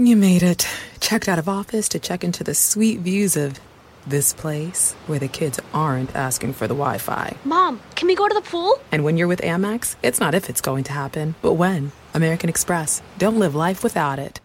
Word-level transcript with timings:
You 0.00 0.16
made 0.16 0.42
it. 0.42 0.66
Checked 0.98 1.28
out 1.28 1.38
of 1.38 1.46
office 1.46 1.90
to 1.90 1.98
check 1.98 2.24
into 2.24 2.42
the 2.42 2.54
sweet 2.54 3.00
views 3.00 3.36
of 3.36 3.60
this 4.06 4.32
place 4.32 4.94
where 5.06 5.18
the 5.18 5.28
kids 5.28 5.60
aren't 5.74 6.16
asking 6.16 6.54
for 6.54 6.66
the 6.66 6.72
Wi 6.72 6.96
Fi. 6.96 7.36
Mom, 7.44 7.82
can 7.96 8.08
we 8.08 8.14
go 8.14 8.26
to 8.26 8.32
the 8.32 8.40
pool? 8.40 8.80
And 8.92 9.04
when 9.04 9.18
you're 9.18 9.28
with 9.28 9.42
Amex, 9.42 9.96
it's 10.02 10.18
not 10.18 10.34
if 10.34 10.48
it's 10.48 10.62
going 10.62 10.84
to 10.84 10.92
happen, 10.94 11.34
but 11.42 11.52
when. 11.52 11.92
American 12.14 12.48
Express. 12.48 13.02
Don't 13.18 13.38
live 13.38 13.54
life 13.54 13.84
without 13.84 14.18
it. 14.18 14.40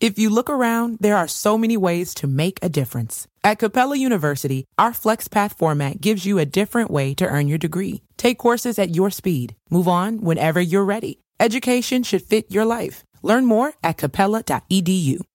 If 0.00 0.18
you 0.18 0.30
look 0.30 0.48
around, 0.48 1.00
there 1.00 1.18
are 1.18 1.28
so 1.28 1.58
many 1.58 1.76
ways 1.76 2.14
to 2.14 2.26
make 2.26 2.58
a 2.62 2.70
difference. 2.70 3.28
At 3.44 3.58
Capella 3.58 3.98
University, 3.98 4.64
our 4.78 4.92
FlexPath 4.92 5.58
format 5.58 6.00
gives 6.00 6.24
you 6.24 6.38
a 6.38 6.46
different 6.46 6.90
way 6.90 7.12
to 7.16 7.26
earn 7.26 7.46
your 7.46 7.58
degree. 7.58 8.00
Take 8.16 8.38
courses 8.38 8.78
at 8.78 8.94
your 8.96 9.10
speed. 9.10 9.54
Move 9.68 9.86
on 9.86 10.22
whenever 10.22 10.62
you're 10.62 10.82
ready. 10.82 11.20
Education 11.38 12.02
should 12.02 12.22
fit 12.22 12.50
your 12.50 12.64
life. 12.64 13.04
Learn 13.24 13.44
more 13.46 13.72
at 13.82 13.96
capella.edu. 13.96 15.33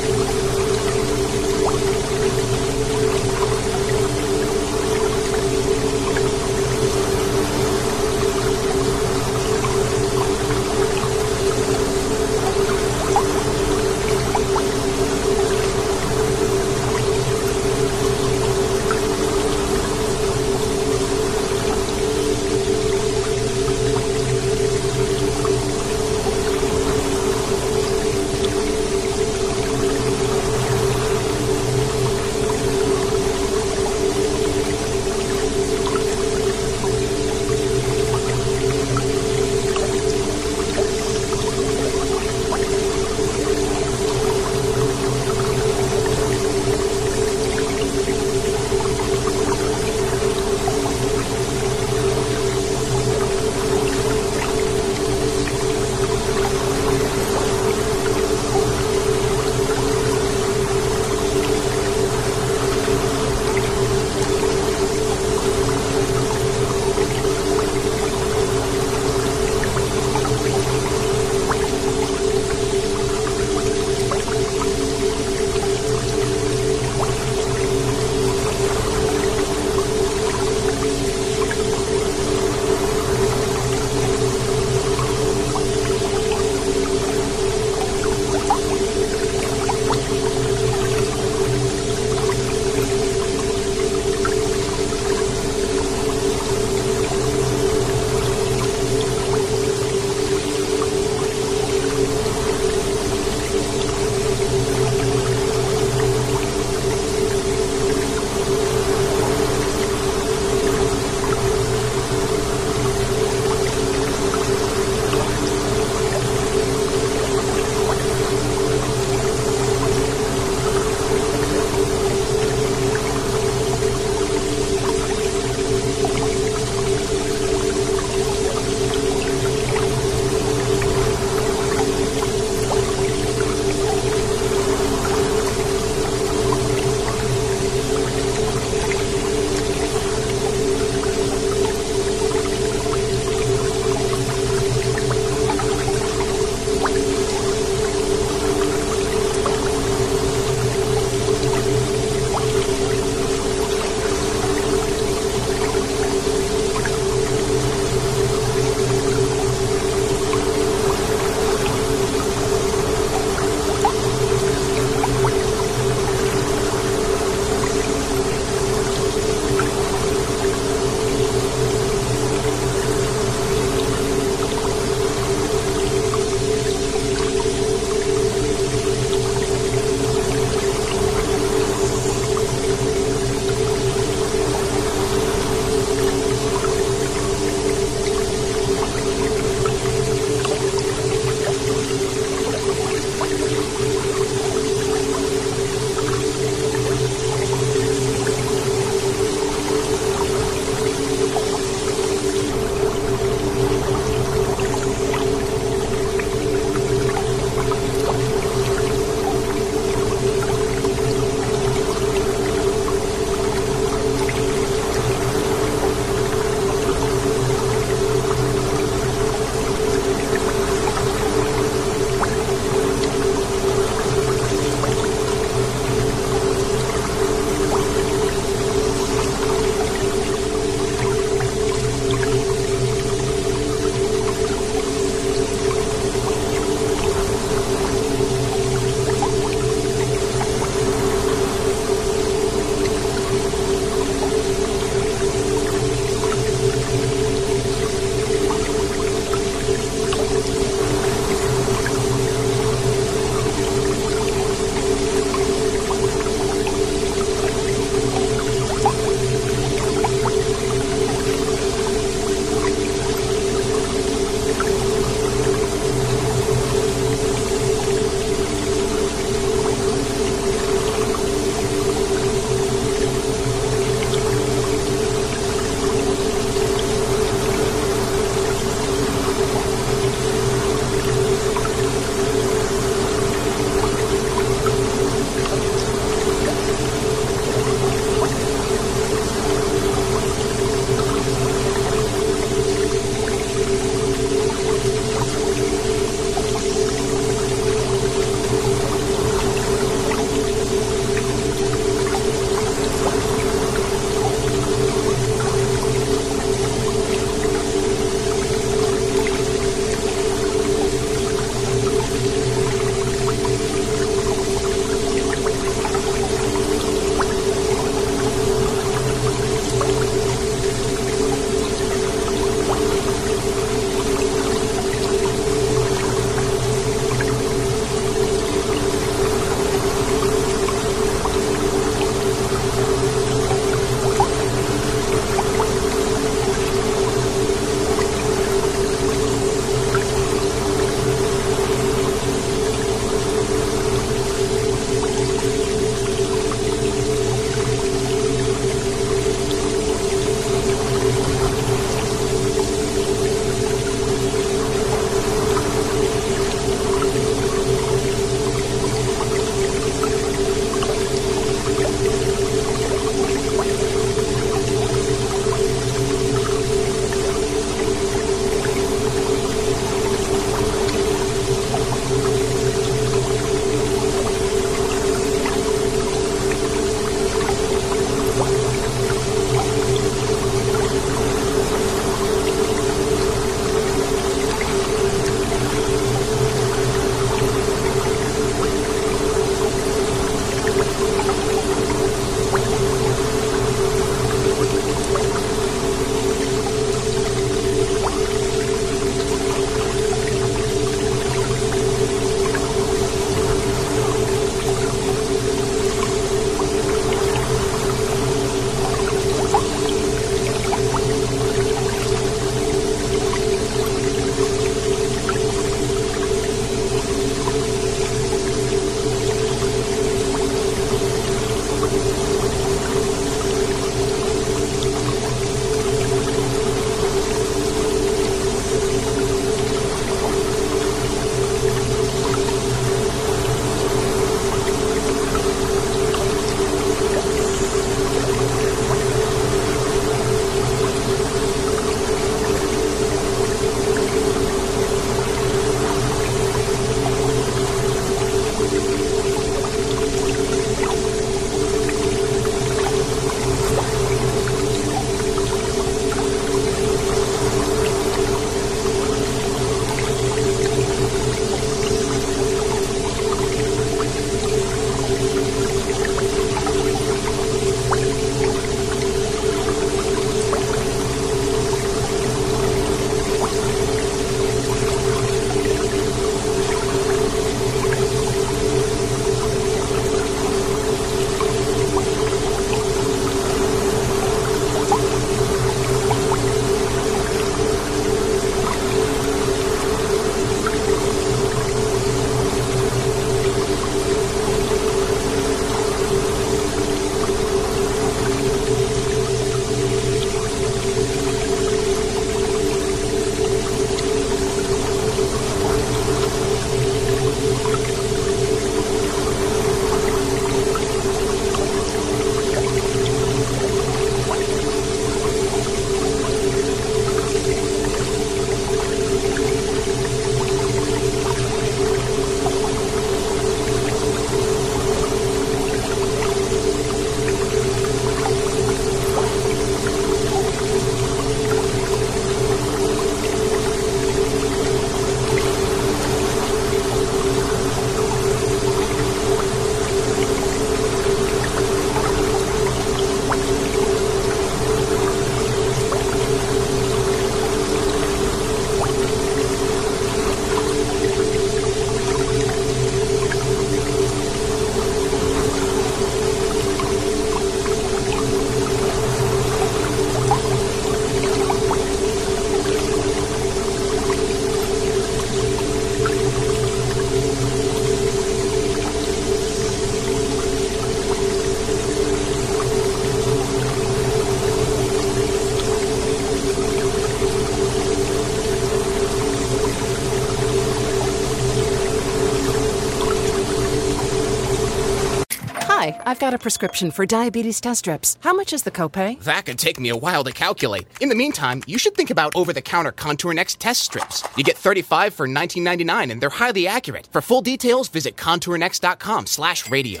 I've 586.16 586.20
got 586.20 586.32
a 586.32 586.38
prescription 586.38 586.90
for 586.92 587.04
diabetes 587.04 587.60
test 587.60 587.80
strips. 587.80 588.16
How 588.20 588.32
much 588.32 588.54
is 588.54 588.62
the 588.62 588.70
copay? 588.70 589.20
That 589.24 589.44
could 589.44 589.58
take 589.58 589.78
me 589.78 589.90
a 589.90 589.96
while 589.96 590.24
to 590.24 590.32
calculate. 590.32 590.86
In 590.98 591.10
the 591.10 591.14
meantime, 591.14 591.62
you 591.66 591.76
should 591.76 591.94
think 591.94 592.08
about 592.08 592.34
over-the-counter 592.34 592.92
Contour 592.92 593.34
Next 593.34 593.60
test 593.60 593.82
strips. 593.82 594.24
You 594.34 594.42
get 594.42 594.56
35 594.56 595.12
for 595.12 595.28
19.99 595.28 596.10
and 596.10 596.18
they're 596.18 596.30
highly 596.30 596.66
accurate. 596.66 597.10
For 597.12 597.20
full 597.20 597.42
details, 597.42 597.88
visit 597.88 598.16
contournext.com/radio. 598.16 600.00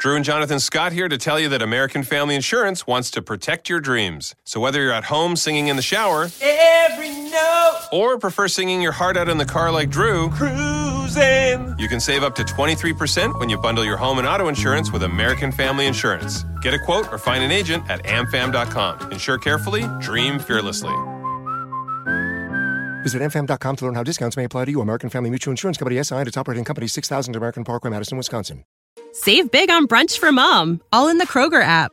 Drew 0.00 0.16
and 0.16 0.24
Jonathan 0.26 0.60
Scott 0.60 0.92
here 0.92 1.08
to 1.08 1.16
tell 1.16 1.40
you 1.40 1.48
that 1.48 1.62
American 1.62 2.02
Family 2.02 2.34
Insurance 2.34 2.86
wants 2.86 3.10
to 3.12 3.22
protect 3.22 3.70
your 3.70 3.80
dreams. 3.80 4.34
So 4.44 4.60
whether 4.60 4.82
you're 4.82 4.92
at 4.92 5.04
home 5.04 5.36
singing 5.36 5.68
in 5.68 5.76
the 5.76 5.82
shower, 5.82 6.28
every 6.42 7.08
note, 7.08 7.88
or 7.90 8.18
prefer 8.18 8.48
singing 8.48 8.82
your 8.82 8.92
heart 8.92 9.16
out 9.16 9.30
in 9.30 9.38
the 9.38 9.46
car 9.46 9.72
like 9.72 9.88
Drew, 9.88 10.28
cruising, 10.28 11.35
you 11.78 11.88
can 11.88 12.00
save 12.00 12.22
up 12.22 12.34
to 12.36 12.42
23% 12.42 13.38
when 13.38 13.48
you 13.48 13.58
bundle 13.58 13.84
your 13.84 13.96
home 13.96 14.18
and 14.18 14.26
auto 14.26 14.48
insurance 14.48 14.92
with 14.92 15.02
American 15.02 15.52
Family 15.52 15.86
Insurance. 15.86 16.44
Get 16.62 16.74
a 16.74 16.78
quote 16.78 17.12
or 17.12 17.18
find 17.18 17.42
an 17.44 17.50
agent 17.50 17.88
at 17.88 18.02
amfam.com. 18.04 19.12
Insure 19.12 19.38
carefully, 19.38 19.84
dream 20.00 20.38
fearlessly. 20.38 20.94
Visit 23.02 23.22
amfam.com 23.22 23.76
to 23.76 23.84
learn 23.84 23.94
how 23.94 24.02
discounts 24.02 24.36
may 24.36 24.44
apply 24.44 24.64
to 24.64 24.70
you. 24.72 24.80
American 24.80 25.10
Family 25.10 25.30
Mutual 25.30 25.52
Insurance 25.52 25.78
Company 25.78 26.02
SI 26.02 26.16
and 26.16 26.26
its 26.28 26.36
operating 26.36 26.64
company 26.64 26.88
6000 26.88 27.36
American 27.36 27.62
Parkway, 27.62 27.90
Madison, 27.90 28.18
Wisconsin. 28.18 28.64
Save 29.12 29.50
big 29.50 29.70
on 29.70 29.86
brunch 29.86 30.18
for 30.18 30.32
mom, 30.32 30.80
all 30.92 31.08
in 31.08 31.18
the 31.18 31.26
Kroger 31.26 31.62
app. 31.62 31.92